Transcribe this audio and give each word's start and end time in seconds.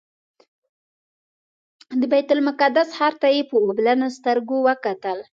د 1.99 2.01
بیت 2.11 2.29
المقدس 2.35 2.89
ښار 2.97 3.13
ته 3.21 3.27
یې 3.35 3.41
په 3.49 3.55
اوښلنو 3.63 4.07
سترګو 4.17 4.55
وکتل. 4.67 5.17